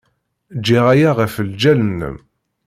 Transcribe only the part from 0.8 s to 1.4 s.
aya ɣef